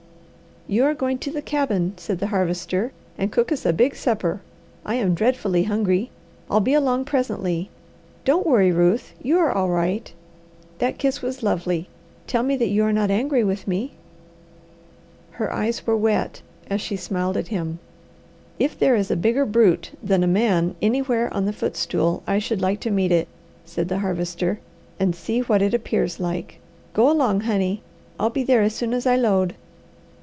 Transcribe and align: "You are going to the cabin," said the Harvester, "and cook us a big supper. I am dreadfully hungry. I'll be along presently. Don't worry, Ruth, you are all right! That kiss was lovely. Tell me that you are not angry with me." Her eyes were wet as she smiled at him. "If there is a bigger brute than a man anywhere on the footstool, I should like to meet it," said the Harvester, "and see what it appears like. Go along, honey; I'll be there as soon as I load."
"You 0.67 0.85
are 0.85 0.93
going 0.93 1.17
to 1.17 1.31
the 1.31 1.41
cabin," 1.41 1.95
said 1.97 2.19
the 2.19 2.27
Harvester, 2.27 2.93
"and 3.17 3.29
cook 3.31 3.51
us 3.51 3.65
a 3.65 3.73
big 3.73 3.93
supper. 3.93 4.39
I 4.85 4.95
am 4.95 5.15
dreadfully 5.15 5.63
hungry. 5.63 6.11
I'll 6.49 6.61
be 6.61 6.73
along 6.73 7.03
presently. 7.05 7.69
Don't 8.23 8.47
worry, 8.47 8.71
Ruth, 8.71 9.11
you 9.21 9.37
are 9.39 9.51
all 9.51 9.67
right! 9.69 10.13
That 10.77 10.97
kiss 10.97 11.21
was 11.21 11.43
lovely. 11.43 11.89
Tell 12.25 12.41
me 12.43 12.55
that 12.55 12.69
you 12.69 12.85
are 12.85 12.93
not 12.93 13.11
angry 13.11 13.43
with 13.43 13.67
me." 13.67 13.93
Her 15.31 15.51
eyes 15.51 15.85
were 15.85 15.97
wet 15.97 16.41
as 16.69 16.79
she 16.79 16.95
smiled 16.95 17.35
at 17.35 17.49
him. 17.49 17.79
"If 18.57 18.79
there 18.79 18.95
is 18.95 19.11
a 19.11 19.17
bigger 19.17 19.45
brute 19.45 19.91
than 20.01 20.23
a 20.23 20.27
man 20.27 20.75
anywhere 20.81 21.33
on 21.33 21.43
the 21.43 21.53
footstool, 21.53 22.23
I 22.25 22.39
should 22.39 22.61
like 22.61 22.79
to 22.81 22.91
meet 22.91 23.11
it," 23.11 23.27
said 23.65 23.89
the 23.89 23.99
Harvester, 23.99 24.59
"and 25.01 25.13
see 25.15 25.39
what 25.41 25.61
it 25.61 25.73
appears 25.73 26.17
like. 26.21 26.59
Go 26.93 27.11
along, 27.11 27.41
honey; 27.41 27.81
I'll 28.17 28.29
be 28.29 28.43
there 28.43 28.61
as 28.61 28.73
soon 28.73 28.93
as 28.93 29.05
I 29.05 29.17
load." 29.17 29.55